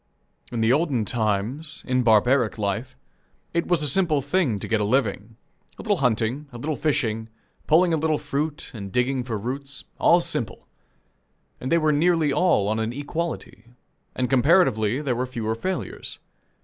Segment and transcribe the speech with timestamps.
[0.51, 2.97] In the olden times, in barbaric life,
[3.53, 5.37] it was a simple' thing to get a living.
[5.77, 7.29] A little hunting, a little fishing,
[7.67, 10.65] pulling a little fruit, and digging for roots all simple;
[11.59, 13.65] and they were nearly all on an equality,
[14.15, 16.17] and comparatively there were fewer failures.